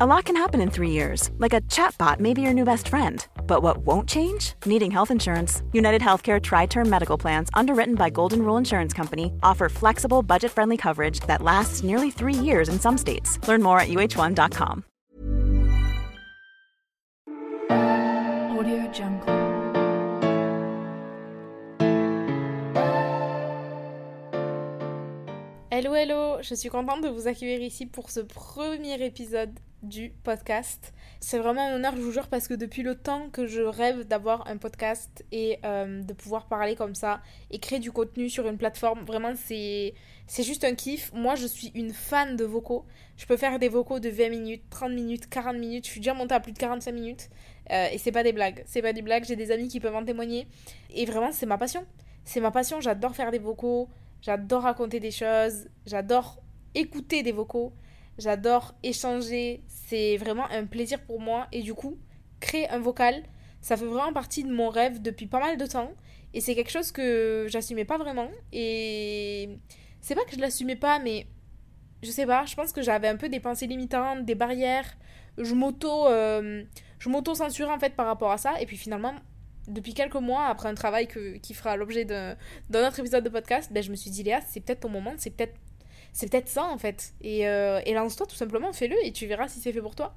[0.00, 2.88] A lot can happen in three years, like a chatbot may be your new best
[2.88, 3.26] friend.
[3.46, 4.54] But what won't change?
[4.64, 5.62] Needing health insurance.
[5.74, 10.50] United Healthcare Tri Term Medical Plans, underwritten by Golden Rule Insurance Company, offer flexible, budget
[10.50, 13.38] friendly coverage that lasts nearly three years in some states.
[13.46, 14.84] Learn more at uh1.com.
[18.58, 19.42] Audio Jungle.
[25.70, 30.92] Hello, hello, je suis contente de vous accueillir ici pour ce premier épisode du podcast.
[31.20, 34.04] C'est vraiment un honneur, je vous jure, parce que depuis le temps que je rêve
[34.04, 38.48] d'avoir un podcast et euh, de pouvoir parler comme ça et créer du contenu sur
[38.48, 39.94] une plateforme, vraiment c'est
[40.42, 41.12] juste un kiff.
[41.12, 42.84] Moi, je suis une fan de vocaux.
[43.16, 45.86] Je peux faire des vocaux de 20 minutes, 30 minutes, 40 minutes.
[45.86, 47.28] Je suis déjà montée à plus de 45 minutes.
[47.70, 48.62] Euh, et c'est pas des blagues.
[48.66, 49.24] C'est pas des blagues.
[49.24, 50.46] J'ai des amis qui peuvent en témoigner.
[50.90, 51.84] Et vraiment, c'est ma passion.
[52.24, 52.80] C'est ma passion.
[52.80, 53.88] J'adore faire des vocaux.
[54.20, 55.68] J'adore raconter des choses.
[55.86, 56.40] J'adore
[56.74, 57.72] écouter des vocaux.
[58.18, 59.62] J'adore échanger.
[59.66, 61.48] C'est vraiment un plaisir pour moi.
[61.52, 61.98] Et du coup,
[62.40, 63.22] créer un vocal,
[63.60, 65.92] ça fait vraiment partie de mon rêve depuis pas mal de temps.
[66.34, 68.28] Et c'est quelque chose que j'assumais pas vraiment.
[68.52, 69.58] Et
[70.00, 71.26] c'est pas que je l'assumais pas, mais
[72.02, 74.96] je sais pas, je pense que j'avais un peu des pensées limitantes, des barrières.
[75.38, 76.64] Je m'auto euh,
[76.98, 79.14] je m'auto censurais en fait par rapport à ça et puis finalement
[79.68, 82.36] depuis quelques mois après un travail que, qui fera l'objet d'un
[82.86, 85.30] autre épisode de podcast, ben, je me suis dit Léa, c'est peut-être ton moment, c'est
[85.30, 85.54] peut-être
[86.12, 87.14] c'est peut-être ça en fait.
[87.20, 90.14] Et, euh, et lance-toi tout simplement, fais-le et tu verras si c'est fait pour toi.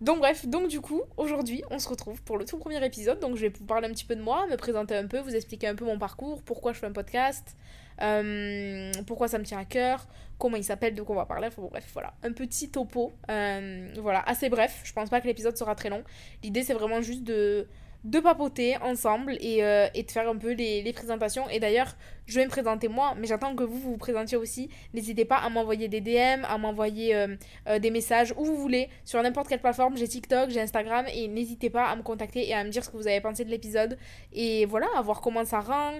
[0.00, 3.20] Donc bref, donc du coup, aujourd'hui, on se retrouve pour le tout premier épisode.
[3.20, 5.34] Donc je vais vous parler un petit peu de moi, me présenter un peu, vous
[5.36, 7.56] expliquer un peu mon parcours, pourquoi je fais un podcast,
[8.00, 10.06] euh, pourquoi ça me tient à cœur,
[10.38, 11.48] comment il s'appelle, de quoi on va parler.
[11.48, 13.12] Enfin, bon, bref, voilà, un petit topo.
[13.30, 14.80] euh, voilà, assez bref.
[14.84, 16.02] Je pense pas que l'épisode sera très long.
[16.42, 17.68] L'idée, c'est vraiment juste de
[18.04, 21.48] de papoter ensemble et, euh, et de faire un peu les, les présentations.
[21.50, 21.96] Et d'ailleurs,
[22.26, 24.70] je vais me présenter moi, mais j'attends que vous vous, présentiez aussi.
[24.94, 27.36] N'hésitez pas à m'envoyer des DM, à m'envoyer euh,
[27.68, 29.96] euh, des messages où vous voulez, sur n'importe quelle plateforme.
[29.98, 32.88] J'ai TikTok, j'ai Instagram, et n'hésitez pas à me contacter et à me dire ce
[32.90, 33.98] que vous avez pensé de l'épisode.
[34.32, 35.92] Et voilà, à voir comment ça rend.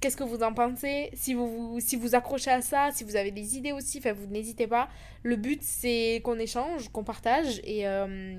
[0.00, 3.14] Qu'est-ce que vous en pensez Si vous, vous- si vous accrochez à ça, si vous
[3.14, 4.88] avez des idées aussi, vous n'hésitez pas.
[5.22, 7.84] Le but, c'est qu'on échange, qu'on partage, et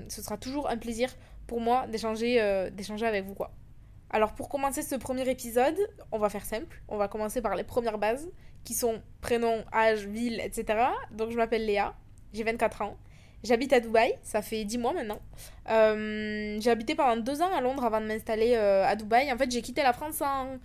[0.08, 1.08] ce sera toujours un plaisir
[1.46, 3.52] pour moi d'échanger euh, d'échanger avec vous quoi.
[4.10, 5.78] Alors pour commencer ce premier épisode,
[6.12, 6.82] on va faire simple.
[6.88, 8.30] On va commencer par les premières bases
[8.62, 10.84] qui sont prénom, âge, ville, etc.
[11.10, 11.94] Donc je m'appelle Léa,
[12.32, 12.96] j'ai 24 ans.
[13.44, 15.18] J'habite à Dubaï, ça fait 10 mois maintenant.
[15.68, 19.30] Euh, j'ai habité pendant 2 ans à Londres avant de m'installer euh, à Dubaï.
[19.30, 20.56] En fait, j'ai quitté la France en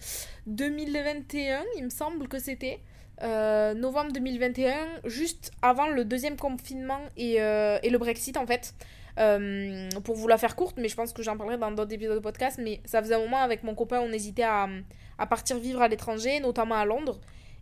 [0.47, 2.79] 2021, il me semble que c'était.
[3.21, 4.73] Euh, novembre 2021,
[5.03, 8.73] juste avant le deuxième confinement et, et le Brexit en fait.
[9.19, 12.15] Euh, pour vous la faire courte, mais je pense que j'en parlerai dans d'autres épisodes
[12.15, 12.59] de podcast.
[12.61, 14.69] Mais ça faisait un moment avec mon copain, on hésitait à,
[15.17, 17.19] à partir vivre à l'étranger, notamment à Londres.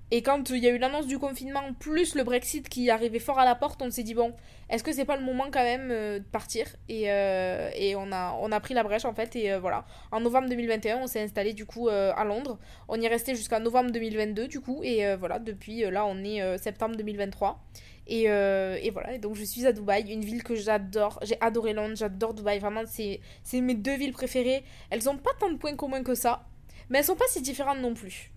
[0.10, 3.40] Et quand il y a eu l'annonce du confinement, plus le Brexit qui arrivait fort
[3.40, 4.34] à la porte, on s'est dit bon,
[4.70, 6.68] est-ce que c'est pas le moment quand même euh, de partir?
[6.88, 9.36] Et, euh, et on, a, on a pris la brèche en fait.
[9.36, 12.60] Et voilà, en novembre 2021, on s'est installé du coup à Londres.
[12.88, 14.82] On y est resté jusqu'à novembre 2022 du coup.
[14.84, 17.60] Et voilà, depuis là, on est septembre 2023.
[18.08, 21.20] Et, euh, et voilà, donc je suis à Dubaï, une ville que j'adore.
[21.24, 22.60] J'ai adoré Londres, j'adore Dubaï.
[22.60, 23.20] Vraiment, c'est
[23.54, 24.64] mes deux villes préférées.
[24.90, 26.46] Elles ont pas tant de points communs que ça,
[26.90, 28.32] mais elles sont pas si différentes non plus.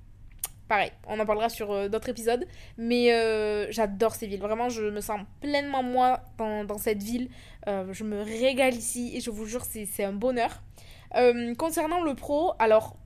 [0.67, 2.47] Pareil, on en parlera sur euh, d'autres épisodes,
[2.77, 4.41] mais euh, j'adore ces villes.
[4.41, 7.29] Vraiment, je me sens pleinement moi dans, cette ville.
[7.67, 10.63] Je me régale ici et je vous jure, c'est un bonheur.
[11.57, 12.97] Concernant le pro, alors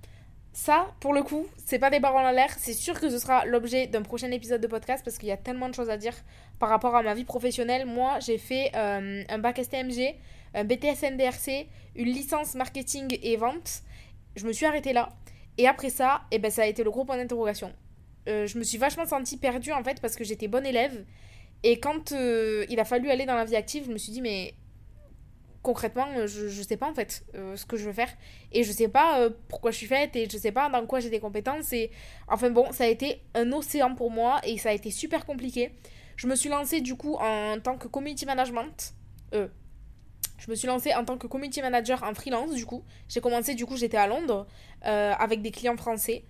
[0.55, 2.55] ça, pour le coup, c'est pas des barres en l'air.
[2.59, 5.37] C'est sûr que ce sera l'objet d'un prochain épisode de podcast parce qu'il y a
[5.37, 6.15] tellement de choses à dire
[6.59, 7.87] par rapport à ma vie professionnelle.
[7.87, 10.15] Moi, j'ai fait euh, un bac STMG,
[10.55, 11.67] un BTS NDRC,
[11.97, 13.83] une licence marketing et vente.
[14.37, 15.11] Je me suis arrêtée là.
[15.59, 17.73] Et après ça, eh ben, ça a été le gros point d'interrogation.
[18.29, 21.05] Euh, je me suis vachement sentie perdue en fait parce que j'étais bonne élève.
[21.63, 24.21] Et quand euh, il a fallu aller dans la vie active, je me suis dit,
[24.21, 24.55] mais
[25.63, 28.11] concrètement, je, je sais pas en fait ce que je veux faire.
[28.53, 31.09] Et je sais pas pourquoi je suis faite et je sais pas dans quoi j'ai
[31.09, 31.73] des compétences.
[31.73, 31.91] Et
[32.29, 35.73] enfin bon, ça a été un océan pour moi et ça a été super compliqué.
[36.17, 38.95] Je me suis lancée du coup en tant que community management.
[39.35, 39.49] Euh,
[40.39, 42.85] je me suis lancée en tant que community manager en freelance du coup.
[43.09, 44.47] J'ai commencé du coup, j'étais à Londres
[44.85, 46.25] euh, avec des clients français.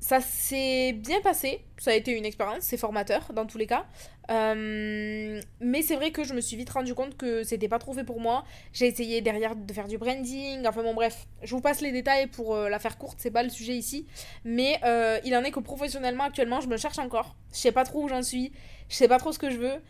[0.00, 3.86] Ça s'est bien passé, ça a été une expérience, c'est formateur dans tous les cas.
[4.30, 7.92] Euh, mais c'est vrai que je me suis vite rendu compte que c'était pas trop
[7.92, 8.44] fait pour moi.
[8.72, 12.28] J'ai essayé derrière de faire du branding, enfin bon bref, je vous passe les détails
[12.28, 14.06] pour euh, la faire courte, c'est pas le sujet ici.
[14.44, 17.36] Mais euh, il en est que professionnellement actuellement je me cherche encore.
[17.52, 18.52] Je sais pas trop où j'en suis,
[18.88, 19.82] je sais pas trop ce que je veux.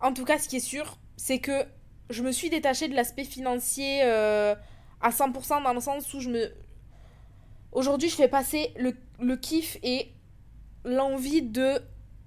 [0.00, 1.64] En tout cas ce qui est sûr, c'est que
[2.10, 6.52] je me suis détachée de l'aspect financier à 100% dans le sens où je me...
[7.72, 10.12] Aujourd'hui je fais passer le, le kiff et
[10.84, 11.80] l'envie de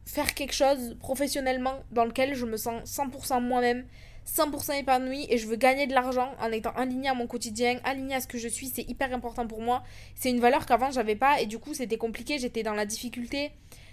[0.05, 3.85] faire quelque chose professionnellement dans lequel je me sens 100% moi-même,
[4.27, 8.15] 100% épanouie et je veux gagner de l'argent en étant alignée à mon quotidien, alignée
[8.15, 9.83] à ce que je suis, c'est hyper important pour moi.
[10.15, 13.51] C'est une valeur qu'avant j'avais pas et du coup c'était compliqué, j'étais dans la difficulté.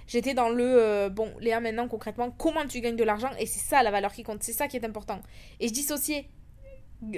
[0.09, 3.31] J'étais dans le euh, bon, Léa, maintenant concrètement, comment tu gagnes de l'argent?
[3.39, 5.21] Et c'est ça la valeur qui compte, c'est ça qui est important.
[5.61, 6.27] Et je dissociais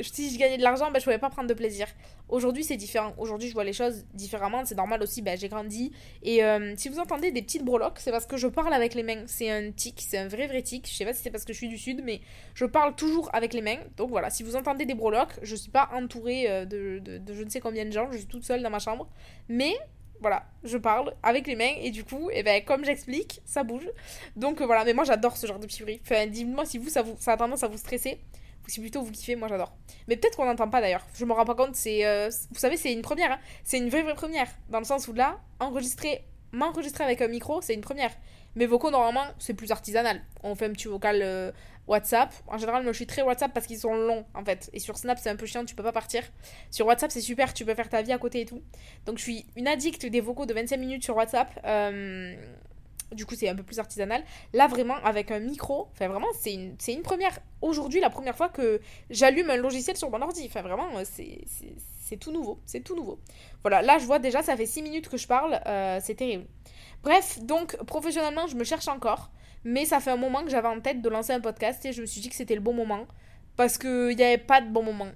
[0.02, 1.86] si je gagnais de l'argent, ben, je pouvais pas prendre de plaisir.
[2.28, 3.14] Aujourd'hui, c'est différent.
[3.18, 4.64] Aujourd'hui, je vois les choses différemment.
[4.64, 5.92] C'est normal aussi, ben, j'ai grandi.
[6.22, 9.02] Et euh, si vous entendez des petites breloques, c'est parce que je parle avec les
[9.02, 9.24] mains.
[9.26, 10.88] C'est un tic, c'est un vrai vrai tic.
[10.88, 12.20] Je sais pas si c'est parce que je suis du sud, mais
[12.54, 13.78] je parle toujours avec les mains.
[13.96, 17.42] Donc voilà, si vous entendez des breloques, je suis pas entourée euh, de, de, je
[17.42, 18.10] ne sais combien de gens.
[18.10, 19.08] Je suis toute seule dans ma chambre.
[19.48, 19.74] Mais
[20.20, 23.88] voilà, je parle avec les mains et du coup, et ben, comme j'explique, ça bouge.
[24.36, 26.00] Donc euh, voilà, mais moi j'adore ce genre de petit bruit.
[26.02, 28.18] Enfin, dites-moi si vous ça, vous, ça a tendance à vous stresser
[28.66, 29.76] si plutôt vous kiffez, moi j'adore.
[30.08, 32.04] Mais peut-être qu'on n'entend pas d'ailleurs, je me rends pas compte, c'est.
[32.06, 33.38] euh, vous savez, c'est une première, hein.
[33.62, 34.48] c'est une vraie vraie première.
[34.68, 38.12] Dans le sens où là, enregistrer, m'enregistrer avec un micro, c'est une première.
[38.56, 40.20] Mes vocaux, normalement, c'est plus artisanal.
[40.42, 41.50] On fait un petit vocal euh,
[41.86, 42.32] WhatsApp.
[42.46, 44.70] En général, moi je suis très WhatsApp parce qu'ils sont longs en fait.
[44.72, 46.22] Et sur Snap, c'est un peu chiant, tu peux pas partir.
[46.70, 48.62] Sur WhatsApp, c'est super, tu peux faire ta vie à côté et tout.
[49.06, 51.60] Donc je suis une addict des vocaux de 25 minutes sur WhatsApp.
[51.64, 52.34] Euh,
[53.12, 54.22] du coup, c'est un peu plus artisanal.
[54.52, 57.38] Là, vraiment, avec un micro, enfin, vraiment, c'est une, une première.
[57.62, 58.80] Aujourd'hui, la première fois que
[59.10, 60.44] j'allume un logiciel sur mon ordi.
[60.46, 62.60] Enfin, vraiment, euh, c'est tout nouveau.
[62.66, 63.18] C'est tout nouveau.
[63.62, 65.60] Voilà, là, je vois déjà, ça fait 6 minutes que je parle.
[65.66, 66.46] euh, c'est terrible.
[67.02, 69.30] Bref, donc, professionnellement, je me cherche encore.
[69.64, 72.00] Mais ça fait un moment que j'avais en tête de lancer un podcast et je
[72.02, 73.06] me suis dit que c'était le bon moment.
[73.56, 75.08] Parce qu'il n'y avait pas de bon moment.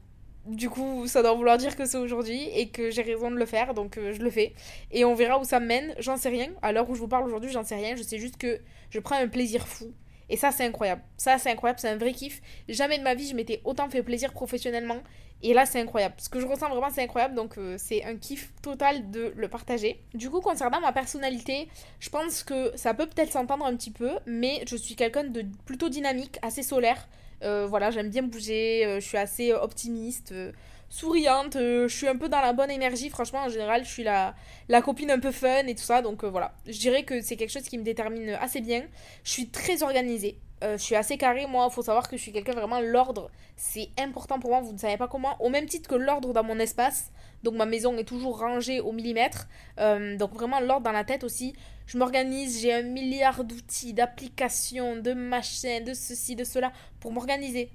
[0.49, 3.45] Du coup, ça doit vouloir dire que c'est aujourd'hui et que j'ai raison de le
[3.45, 4.55] faire, donc euh, je le fais.
[4.91, 6.49] Et on verra où ça mène, j'en sais rien.
[6.63, 7.97] À l'heure où je vous parle aujourd'hui, j'en sais rien.
[7.97, 8.59] Je sais juste que
[8.89, 9.93] je prends un plaisir fou.
[10.31, 11.03] Et ça, c'est incroyable.
[11.19, 12.41] Ça, c'est incroyable, c'est un vrai kiff.
[12.67, 15.03] Jamais de ma vie, je m'étais autant fait plaisir professionnellement.
[15.43, 16.15] Et là, c'est incroyable.
[16.17, 17.35] Ce que je ressens vraiment, c'est incroyable.
[17.35, 20.03] Donc, euh, c'est un kiff total de le partager.
[20.15, 21.69] Du coup, concernant ma personnalité,
[22.01, 25.45] je pense que ça peut peut-être s'entendre un petit peu, mais je suis quelqu'un de
[25.67, 27.07] plutôt dynamique, assez solaire.
[27.43, 30.53] Euh, voilà, j'aime bien bouger, euh, je suis assez optimiste, euh,
[30.89, 33.11] souriante, euh, je suis un peu dans la bonne énergie.
[33.11, 34.35] Franchement, en général, je suis la,
[34.69, 36.03] la copine un peu fun et tout ça.
[36.03, 38.85] Donc euh, voilà, je dirais que c'est quelque chose qui me détermine assez bien.
[39.25, 40.39] Je suis très organisée.
[40.65, 43.91] Euh, je suis assez carrée, moi, faut savoir que je suis quelqu'un vraiment l'ordre, c'est
[43.97, 46.59] important pour moi, vous ne savez pas comment, au même titre que l'ordre dans mon
[46.59, 47.13] espace,
[47.45, 49.47] donc ma maison est toujours rangée au millimètre,
[49.77, 51.55] donc vraiment l'ordre dans la tête aussi,
[51.87, 57.71] je m'organise, j'ai un milliard d'outils, d'applications, de machins, de ceci, de cela, pour m'organiser.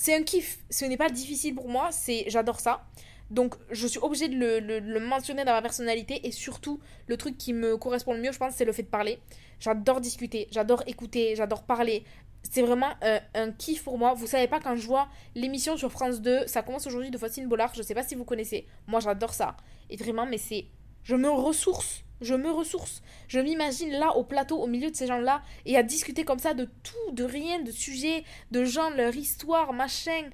[0.00, 2.86] C'est un kiff, ce n'est pas difficile pour moi, c'est j'adore ça.
[3.30, 6.78] Donc je suis obligée de le, le- mentionner dans ma personnalité et surtout
[7.08, 9.18] le truc qui me correspond le mieux, je pense, c'est le fait de parler.
[9.58, 12.04] J'adore discuter, j'adore écouter, j'adore parler.
[12.48, 14.14] C'est vraiment euh, un kiff pour moi.
[14.14, 17.48] Vous savez pas quand je vois l'émission sur France 2, ça commence aujourd'hui de Faustine
[17.48, 18.66] Bollard, je sais pas si vous connaissez.
[18.86, 19.56] Moi j'adore ça.
[19.90, 20.66] Et vraiment, mais c'est.
[21.02, 22.04] Je me ressource.
[22.20, 23.02] Je me ressource.
[23.28, 26.54] Je m'imagine là au plateau, au milieu de ces gens-là, et à discuter comme ça
[26.54, 30.30] de tout, de rien, de sujets, de gens, leur histoire, machin.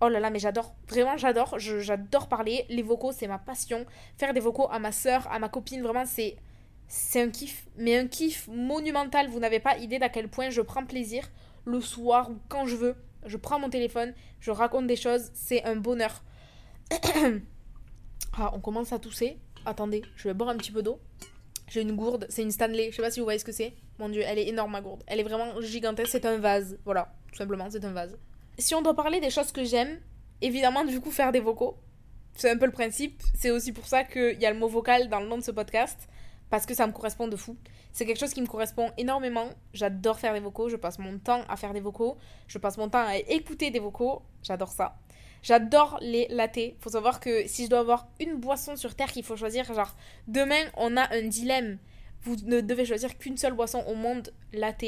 [0.00, 0.74] Oh là là, mais j'adore.
[0.88, 1.58] Vraiment, j'adore.
[1.58, 2.64] J'adore parler.
[2.68, 3.84] Les vocaux, c'est ma passion.
[4.16, 6.36] Faire des vocaux à ma soeur, à ma copine, vraiment, c'est.
[6.86, 7.66] C'est un kiff.
[7.76, 9.28] Mais un kiff monumental.
[9.28, 11.28] Vous n'avez pas idée d'à quel point je prends plaisir
[11.64, 12.96] le soir ou quand je veux.
[13.26, 15.30] Je prends mon téléphone, je raconte des choses.
[15.34, 16.22] C'est un bonheur.
[18.38, 19.38] ah, on commence à tousser.
[19.68, 20.98] Attendez, je vais boire un petit peu d'eau.
[21.68, 23.74] J'ai une gourde, c'est une Stanley, je sais pas si vous voyez ce que c'est.
[23.98, 25.04] Mon dieu, elle est énorme ma gourde.
[25.06, 26.78] Elle est vraiment gigantesque, c'est un vase.
[26.86, 28.16] Voilà, tout simplement, c'est un vase.
[28.56, 30.00] Si on doit parler des choses que j'aime,
[30.40, 31.76] évidemment, du coup, faire des vocaux.
[32.34, 33.22] C'est un peu le principe.
[33.34, 35.50] C'est aussi pour ça qu'il y a le mot vocal dans le nom de ce
[35.50, 36.08] podcast.
[36.48, 37.58] Parce que ça me correspond de fou.
[37.92, 39.50] C'est quelque chose qui me correspond énormément.
[39.74, 40.70] J'adore faire des vocaux.
[40.70, 42.16] Je passe mon temps à faire des vocaux.
[42.46, 44.22] Je passe mon temps à écouter des vocaux.
[44.42, 44.96] J'adore ça.
[45.42, 46.76] J'adore les latés.
[46.80, 49.96] Faut savoir que si je dois avoir une boisson sur terre qu'il faut choisir, genre
[50.26, 51.78] demain on a un dilemme.
[52.22, 54.84] Vous ne devez choisir qu'une seule boisson au monde, latte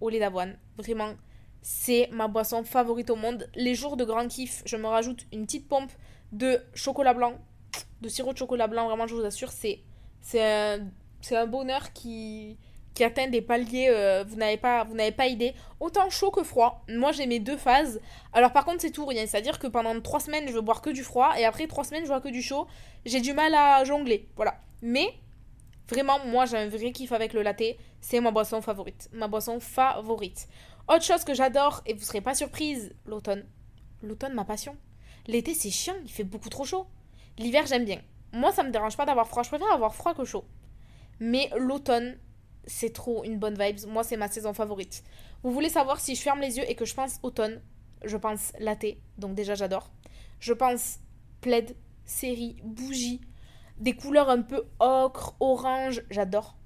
[0.00, 0.58] au lait d'avoine.
[0.76, 1.14] Vraiment,
[1.60, 3.48] c'est ma boisson favorite au monde.
[3.54, 5.92] Les jours de grand kiff, je me rajoute une petite pompe
[6.32, 7.34] de chocolat blanc,
[8.00, 9.82] de sirop de chocolat blanc, vraiment, je vous assure, c'est
[10.34, 10.88] un,
[11.30, 12.58] un bonheur qui,
[12.94, 15.54] qui atteint des paliers, euh, vous n'avez pas, idée.
[15.80, 16.84] Autant chaud que froid.
[16.88, 18.00] Moi, j'ai mes deux phases.
[18.32, 19.26] Alors, par contre, c'est tout rien.
[19.26, 22.02] C'est-à-dire que pendant trois semaines, je veux boire que du froid, et après trois semaines,
[22.02, 22.66] je bois que du chaud.
[23.04, 24.54] J'ai du mal à jongler, voilà.
[24.82, 25.14] Mais
[25.88, 27.62] vraiment, moi, j'ai un vrai kiff avec le latte.
[28.00, 29.08] C'est ma boisson favorite.
[29.12, 30.48] Ma boisson favorite.
[30.88, 33.44] Autre chose que j'adore, et vous serez pas surprise, l'automne.
[34.02, 34.76] L'automne, ma passion.
[35.26, 36.86] L'été, c'est chiant, il fait beaucoup trop chaud.
[37.38, 38.00] L'hiver, j'aime bien.
[38.32, 39.42] Moi, ça me dérange pas d'avoir froid.
[39.42, 40.44] Je préfère avoir froid que chaud.
[41.20, 42.18] Mais l'automne,
[42.66, 43.78] c'est trop une bonne vibe.
[43.88, 45.02] Moi, c'est ma saison favorite.
[45.42, 47.60] Vous voulez savoir si je ferme les yeux et que je pense automne
[48.04, 49.90] Je pense latte, donc déjà j'adore.
[50.40, 50.98] Je pense
[51.40, 53.20] plaid, série, bougie,
[53.78, 56.56] des couleurs un peu ocre, orange, j'adore.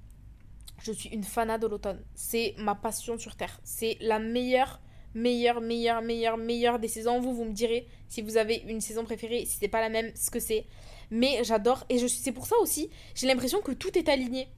[0.78, 2.04] Je suis une fanade de l'automne.
[2.14, 3.58] C'est ma passion sur Terre.
[3.64, 4.80] C'est la meilleure,
[5.14, 7.20] meilleure, meilleure, meilleure, meilleure des saisons.
[7.20, 10.12] Vous, vous me direz si vous avez une saison préférée, si c'est pas la même,
[10.14, 10.66] ce que c'est.
[11.10, 11.84] Mais j'adore.
[11.88, 14.48] Et je c'est pour ça aussi, j'ai l'impression que tout est aligné.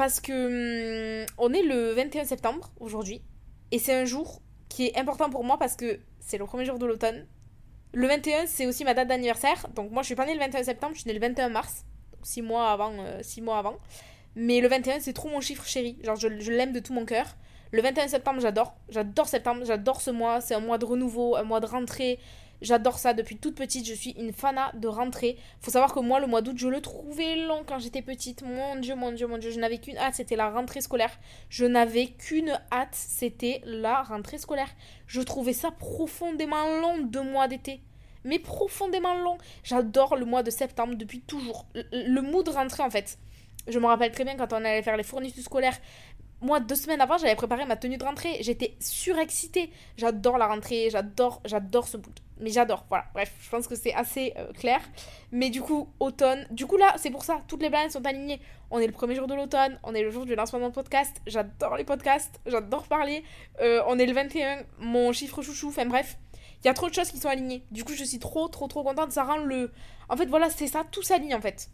[0.00, 3.20] Parce que hum, on est le 21 septembre aujourd'hui.
[3.70, 4.40] Et c'est un jour
[4.70, 7.26] qui est important pour moi parce que c'est le premier jour de l'automne.
[7.92, 9.66] Le 21, c'est aussi ma date d'anniversaire.
[9.74, 11.84] Donc moi, je suis pas née le 21 septembre, je suis née le 21 mars.
[12.22, 12.94] 6 mois avant.
[12.98, 13.76] Euh, mois avant.
[14.36, 15.98] Mais le 21, c'est trop mon chiffre chéri.
[16.02, 17.36] Genre, je, je l'aime de tout mon cœur.
[17.70, 18.76] Le 21 septembre, j'adore.
[18.88, 20.40] J'adore septembre, j'adore ce mois.
[20.40, 22.18] C'est un mois de renouveau, un mois de rentrée.
[22.62, 23.86] J'adore ça depuis toute petite.
[23.86, 25.38] Je suis une fana de rentrée.
[25.60, 28.42] Faut savoir que moi, le mois d'août, je le trouvais long quand j'étais petite.
[28.42, 29.50] Mon Dieu, mon Dieu, mon Dieu.
[29.50, 31.18] Je n'avais qu'une hâte, c'était la rentrée scolaire.
[31.48, 34.70] Je n'avais qu'une hâte, c'était la rentrée scolaire.
[35.06, 37.80] Je trouvais ça profondément long, deux mois d'été.
[38.24, 39.38] Mais profondément long.
[39.64, 41.66] J'adore le mois de septembre depuis toujours.
[41.74, 43.18] Le, le mood rentrée, en fait.
[43.68, 45.78] Je me rappelle très bien quand on allait faire les fournitures scolaires
[46.42, 48.38] moi, deux semaines avant, j'avais préparé ma tenue de rentrée.
[48.40, 49.70] J'étais surexcitée.
[49.96, 52.14] J'adore la rentrée, j'adore, j'adore ce bout.
[52.38, 53.04] Mais j'adore, voilà.
[53.12, 54.80] Bref, je pense que c'est assez euh, clair.
[55.32, 56.46] Mais du coup, automne.
[56.50, 58.40] Du coup, là, c'est pour ça, toutes les planètes sont alignées.
[58.70, 60.70] On est le premier jour de l'automne, on est le jour du lancement de mon
[60.70, 61.20] podcast.
[61.26, 63.22] J'adore les podcasts, j'adore parler.
[63.60, 65.68] Euh, on est le 21, mon chiffre chouchou.
[65.68, 66.16] Enfin bref,
[66.64, 67.64] il y a trop de choses qui sont alignées.
[67.70, 69.12] Du coup, je suis trop, trop, trop contente.
[69.12, 69.70] Ça rend le.
[70.08, 71.68] En fait, voilà, c'est ça, tout s'aligne en fait.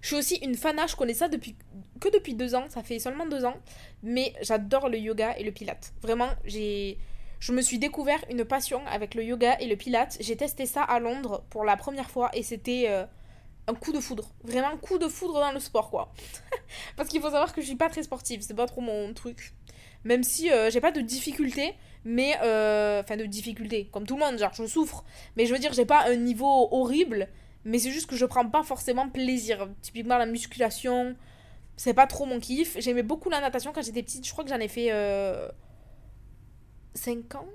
[0.00, 1.56] Je suis aussi une fana, je connais ça depuis
[2.00, 3.56] que depuis deux ans, ça fait seulement deux ans,
[4.02, 5.92] mais j'adore le yoga et le pilate.
[6.02, 6.98] Vraiment, j'ai
[7.40, 10.16] je me suis découvert une passion avec le yoga et le pilate.
[10.20, 13.04] J'ai testé ça à Londres pour la première fois et c'était euh,
[13.68, 14.28] un coup de foudre.
[14.42, 16.12] Vraiment un coup de foudre dans le sport, quoi.
[16.96, 19.54] Parce qu'il faut savoir que je suis pas très sportive, c'est pas trop mon truc.
[20.04, 21.74] Même si euh, j'ai pas de difficultés,
[22.04, 22.36] mais.
[22.42, 25.04] Euh, enfin, de difficultés, comme tout le monde, genre je souffre.
[25.36, 27.28] Mais je veux dire, j'ai pas un niveau horrible,
[27.68, 29.68] mais c'est juste que je prends pas forcément plaisir.
[29.82, 31.14] Typiquement la musculation,
[31.76, 32.76] c'est pas trop mon kiff.
[32.80, 34.26] J'aimais beaucoup la natation quand j'étais petite.
[34.26, 35.50] Je crois que j'en ai fait 5 euh,
[37.38, 37.48] ans,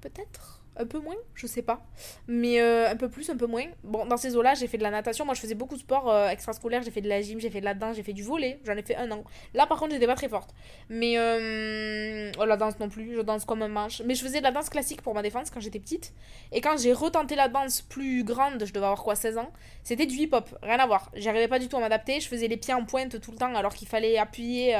[0.00, 1.84] peut-être un peu moins, je sais pas.
[2.26, 3.64] Mais euh, un peu plus, un peu moins.
[3.82, 5.24] Bon, dans ces eaux-là, j'ai fait de la natation.
[5.24, 6.82] Moi, je faisais beaucoup de sport euh, extrascolaire.
[6.82, 8.60] J'ai fait de la gym, j'ai fait de la danse, j'ai fait du volet.
[8.64, 9.24] J'en ai fait un an.
[9.54, 10.54] Là, par contre, j'étais pas très forte.
[10.88, 13.14] Mais euh, oh, la danse non plus.
[13.14, 14.02] Je danse comme un manche.
[14.04, 16.14] Mais je faisais de la danse classique pour ma défense quand j'étais petite.
[16.52, 20.06] Et quand j'ai retenté la danse plus grande, je devais avoir quoi, 16 ans, c'était
[20.06, 20.48] du hip-hop.
[20.62, 21.10] Rien à voir.
[21.14, 22.20] J'arrivais pas du tout à m'adapter.
[22.20, 24.76] Je faisais les pieds en pointe tout le temps alors qu'il fallait appuyer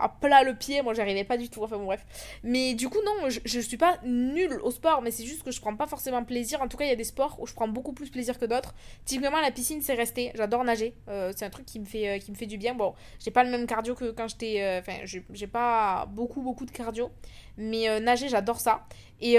[0.00, 2.04] à plat le pied, moi j'arrivais pas du tout, enfin bon bref.
[2.42, 5.60] Mais du coup non, je, suis pas nulle au sport, mais c'est juste que je
[5.60, 6.62] prends pas forcément plaisir.
[6.62, 8.44] En tout cas, il y a des sports où je prends beaucoup plus plaisir que
[8.44, 8.74] d'autres.
[9.04, 12.18] Typiquement la piscine c'est resté, j'adore nager, euh, c'est un truc qui me fait euh,
[12.18, 12.74] qui me fait du bien.
[12.74, 16.64] Bon, j'ai pas le même cardio que quand j'étais euh, enfin j'ai pas beaucoup beaucoup
[16.64, 17.10] de cardio,
[17.56, 18.86] mais nager j'adore ça.
[19.22, 19.34] Et,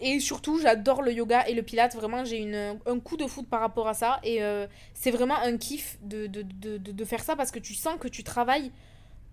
[0.00, 1.94] et surtout, j'adore le yoga et le pilate.
[1.94, 2.42] Vraiment, j'ai
[2.86, 4.18] un coup de foot par rapport à ça.
[4.24, 4.40] Et
[4.94, 8.08] c'est vraiment un kiff de, de, de, de, faire ça parce que tu sens que
[8.08, 8.72] tu travailles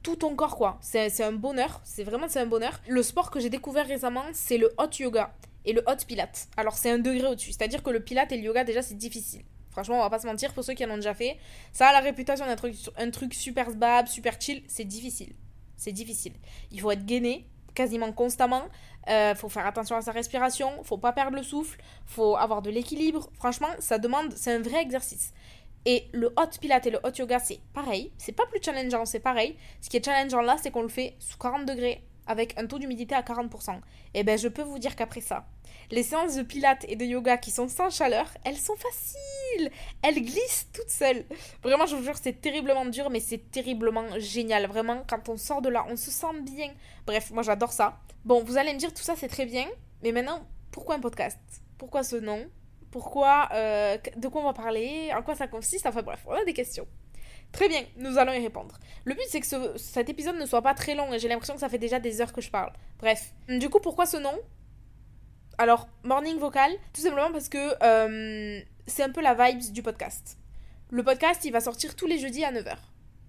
[0.04, 0.78] tout ton corps quoi.
[0.82, 2.80] C'est un bonheur, c'est vraiment c'est un bonheur.
[2.88, 5.34] Le sport que j'ai découvert récemment, c'est le hot yoga
[5.66, 6.48] et le hot pilate.
[6.58, 9.44] Alors c'est un degré au-dessus, c'est-à-dire que le pilate et le yoga déjà c'est difficile.
[9.72, 11.38] Franchement, on va pas se mentir pour ceux qui en ont déjà fait.
[11.72, 15.34] Ça a la réputation d'être un truc super sbab, super chill, c'est difficile.
[15.78, 16.34] C'est difficile.
[16.72, 18.64] Il faut être gainé quasiment constamment.
[19.10, 22.70] Euh, faut faire attention à sa respiration, faut pas perdre le souffle, faut avoir de
[22.70, 23.30] l'équilibre.
[23.34, 25.34] Franchement, ça demande, c'est un vrai exercice.
[25.86, 28.12] Et le hot pilate et le hot yoga, c'est pareil.
[28.18, 29.58] C'est pas plus challengeant, c'est pareil.
[29.82, 32.78] Ce qui est challengeant là, c'est qu'on le fait sous 40 degrés avec un taux
[32.78, 33.80] d'humidité à 40%.
[34.14, 35.48] Et ben je peux vous dire qu'après ça,
[35.90, 39.72] les séances de pilates et de yoga qui sont sans chaleur, elles sont faciles.
[40.04, 41.26] Elles glissent toutes seules.
[41.64, 44.68] Vraiment, je vous jure, c'est terriblement dur, mais c'est terriblement génial.
[44.68, 46.72] Vraiment, quand on sort de là, on se sent bien.
[47.08, 48.00] Bref, moi j'adore ça.
[48.26, 49.68] Bon, vous allez me dire tout ça, c'est très bien.
[50.04, 51.40] Mais maintenant, pourquoi un podcast?
[51.80, 52.46] Pourquoi ce nom?
[52.92, 56.44] Pourquoi, euh, de quoi on va parler, en quoi ça consiste, enfin bref, on a
[56.46, 56.88] des questions.
[57.52, 58.78] Très bien, nous allons y répondre.
[59.06, 61.60] Le but, c'est que ce- cet épisode ne soit pas très long j'ai l'impression que
[61.60, 62.72] ça fait déjà des heures que je parle.
[63.00, 63.34] Bref.
[63.48, 64.34] Du coup, pourquoi ce nom?
[65.58, 70.38] Alors, Morning Vocal, tout simplement parce que euh, c'est un peu la vibes du podcast.
[70.92, 72.76] Le podcast, il va sortir tous les jeudis à 9h.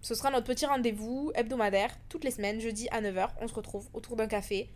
[0.02, 3.28] Ce sera notre petit rendez-vous hebdomadaire, toutes les semaines, jeudi à 9h.
[3.40, 4.70] On se retrouve autour d'un café,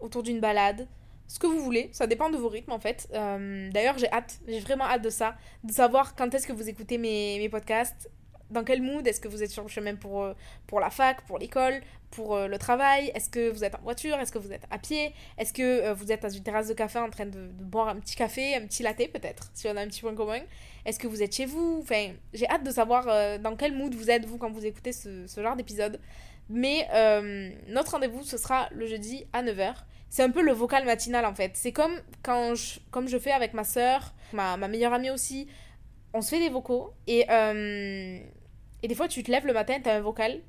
[0.00, 0.86] autour d'une balade,
[1.28, 1.90] ce que vous voulez.
[1.92, 3.08] Ça dépend de vos rythmes, en fait.
[3.14, 6.68] Euh, D'ailleurs, j'ai hâte, j'ai vraiment hâte de ça, de savoir quand est-ce que vous
[6.68, 8.10] écoutez mes, podcasts,
[8.50, 10.34] dans quel mood Est-ce que vous êtes sur le chemin pour, euh,
[10.66, 11.80] pour la fac, pour l'école,
[12.12, 14.78] pour euh, le travail Est-ce que vous êtes en voiture Est-ce que vous êtes à
[14.78, 17.96] pied Est-ce que vous êtes dans une terrasse de café en train de, boire un
[17.96, 20.42] petit café, un petit latte peut-être, si on a un petit point commun
[20.84, 21.80] Est-ce que vous êtes chez vous?
[21.82, 25.26] Enfin, j'ai hâte de savoir dans quel mood vous êtes, vous, quand vous écoutez ce
[25.26, 25.98] genre d'épisode.
[26.48, 29.74] Mais euh, notre rendez-vous, ce sera le jeudi à 9h.
[30.08, 31.52] C'est un peu le vocal matinal en fait.
[31.54, 35.48] C'est comme quand je, comme je fais avec ma soeur, ma, meilleure amie aussi.
[36.12, 38.18] On se fait des vocaux et, euh,
[38.82, 40.40] et des fois tu te lèves le matin, t'as un vocal,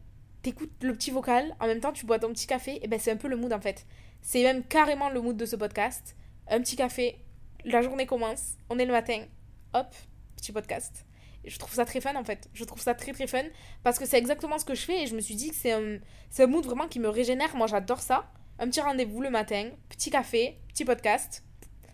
[0.43, 3.11] t'écoutes le petit vocal, en même temps tu bois ton petit café, et ben c'est
[3.11, 3.85] un peu le mood en fait.
[4.21, 6.15] C'est même carrément le mood de ce podcast.
[6.47, 7.17] Un petit café,
[7.65, 9.25] la journée commence, on est le matin,
[9.73, 9.93] hop,
[10.37, 11.06] petit podcast.
[11.45, 12.49] Je trouve ça très fun en fait.
[12.53, 13.43] Je trouve ça très très fun
[13.83, 15.71] parce que c'est exactement ce que je fais et je me suis dit que c'est
[15.71, 17.55] un, c'est un mood vraiment qui me régénère.
[17.55, 18.29] Moi j'adore ça.
[18.59, 21.43] Un petit rendez-vous le matin, petit café, petit podcast.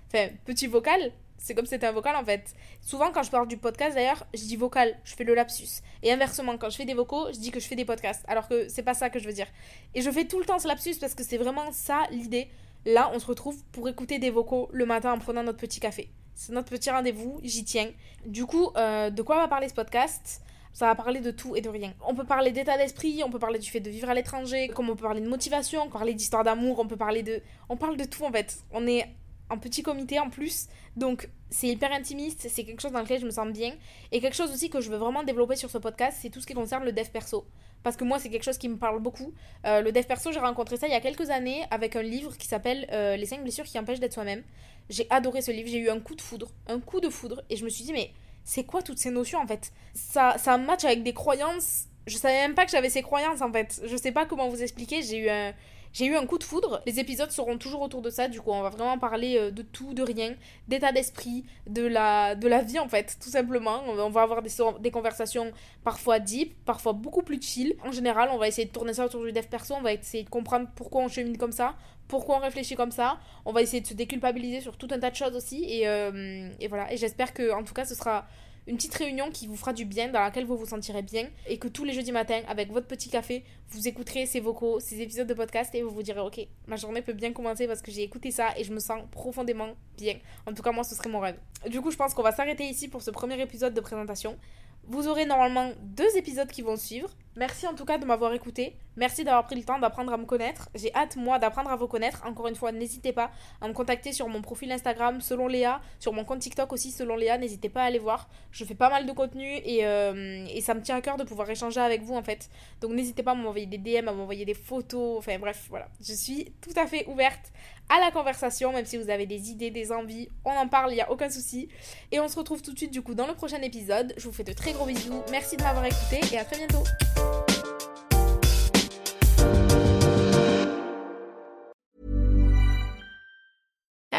[0.07, 1.11] Enfin, petit vocal.
[1.37, 2.53] C'est comme si c'était un vocal en fait.
[2.81, 5.81] Souvent quand je parle du podcast d'ailleurs, je dis vocal, je fais le lapsus.
[6.01, 8.23] Et inversement, quand je fais des vocaux, je dis que je fais des podcasts.
[8.27, 9.47] Alors que c'est pas ça que je veux dire.
[9.93, 12.49] Et je fais tout le temps ce lapsus parce que c'est vraiment ça l'idée.
[12.85, 16.09] Là, on se retrouve pour écouter des vocaux le matin en prenant notre petit café.
[16.35, 17.89] C'est notre petit rendez-vous, j'y tiens.
[18.25, 20.41] Du coup, euh, de quoi va parler ce podcast?
[20.73, 21.93] Ça va parler de tout et de rien.
[22.05, 24.89] On peut parler d'état d'esprit, on peut parler du fait de vivre à l'étranger, comme
[24.89, 27.41] on peut parler de motivation, on peut parler d'histoire d'amour, on peut parler de...
[27.69, 28.63] On parle de tout en fait.
[28.71, 29.07] On est
[29.49, 33.25] en petit comité en plus, donc c'est hyper intimiste, c'est quelque chose dans lequel je
[33.25, 33.73] me sens bien.
[34.11, 36.47] Et quelque chose aussi que je veux vraiment développer sur ce podcast, c'est tout ce
[36.47, 37.45] qui concerne le dev perso.
[37.83, 39.33] Parce que moi, c'est quelque chose qui me parle beaucoup.
[39.65, 42.35] Euh, le dev perso, j'ai rencontré ça il y a quelques années avec un livre
[42.37, 44.41] qui s'appelle euh, Les 5 blessures qui empêchent d'être soi-même.
[44.89, 47.55] J'ai adoré ce livre, j'ai eu un coup de foudre, un coup de foudre, et
[47.55, 48.11] je me suis dit, mais
[48.43, 49.71] c'est quoi toutes ces notions en fait?
[49.93, 51.85] Ça, ça match avec des croyances.
[52.07, 53.81] Je savais même pas que j'avais ces croyances en fait.
[53.85, 55.01] Je sais pas comment vous expliquer.
[55.01, 55.53] J'ai eu un.
[55.93, 56.81] J'ai eu un coup de foudre.
[56.87, 58.27] Les épisodes seront toujours autour de ça.
[58.27, 60.33] Du coup, on va vraiment parler euh, de tout, de rien,
[60.67, 63.83] d'état d'esprit, de la, de la vie en fait, tout simplement.
[63.87, 65.51] On va, avoir des, des conversations
[65.83, 67.75] parfois deep, parfois beaucoup plus chill.
[67.85, 69.75] En général, on va essayer de tourner ça autour du dev perso.
[69.75, 71.75] On va essayer de comprendre pourquoi on chemine comme ça,
[72.07, 73.19] pourquoi on réfléchit comme ça.
[73.45, 75.65] On va essayer de se déculpabiliser sur tout un tas de choses aussi.
[75.67, 76.91] Et, euh, et voilà.
[76.91, 78.25] Et j'espère que, en tout cas, ce sera
[78.67, 81.57] une petite réunion qui vous fera du bien, dans laquelle vous vous sentirez bien, et
[81.57, 85.27] que tous les jeudis matins, avec votre petit café, vous écouterez ces vocaux, ces épisodes
[85.27, 88.03] de podcast, et vous vous direz, ok, ma journée peut bien commencer parce que j'ai
[88.03, 90.15] écouté ça et je me sens profondément bien.
[90.47, 91.37] En tout cas, moi, ce serait mon rêve.
[91.67, 94.37] Du coup, je pense qu'on va s'arrêter ici pour ce premier épisode de présentation.
[94.85, 97.09] Vous aurez normalement deux épisodes qui vont suivre.
[97.35, 98.75] Merci en tout cas de m'avoir écouté.
[98.95, 100.69] Merci d'avoir pris le temps d'apprendre à me connaître.
[100.75, 102.21] J'ai hâte, moi, d'apprendre à vous connaître.
[102.25, 106.13] Encore une fois, n'hésitez pas à me contacter sur mon profil Instagram selon Léa, sur
[106.13, 107.39] mon compte TikTok aussi selon Léa.
[107.39, 108.29] N'hésitez pas à aller voir.
[108.51, 111.23] Je fais pas mal de contenu et, euh, et ça me tient à cœur de
[111.23, 112.49] pouvoir échanger avec vous en fait.
[112.81, 115.17] Donc n'hésitez pas à m'envoyer des DM, à m'envoyer des photos.
[115.17, 115.87] Enfin bref, voilà.
[116.05, 117.51] Je suis tout à fait ouverte
[117.89, 120.29] à la conversation, même si vous avez des idées, des envies.
[120.45, 121.67] On en parle, il n'y a aucun souci.
[122.11, 124.13] Et on se retrouve tout de suite du coup dans le prochain épisode.
[124.17, 125.21] Je vous fais de très gros bisous.
[125.31, 126.83] Merci de m'avoir écouté et à très bientôt.